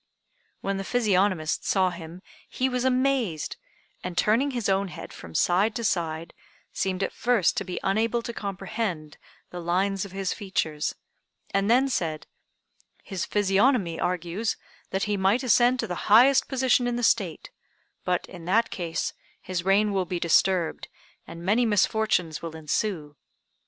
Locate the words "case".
18.71-19.13